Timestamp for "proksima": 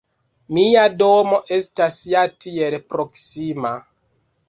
2.91-3.79